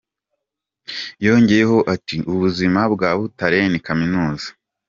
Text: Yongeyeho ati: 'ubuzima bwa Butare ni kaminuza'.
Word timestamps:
Yongeyeho 1.25 1.77
ati: 1.93 2.15
'ubuzima 2.33 2.81
bwa 2.93 3.09
Butare 3.17 3.59
ni 3.71 3.79
kaminuza'. 3.85 4.51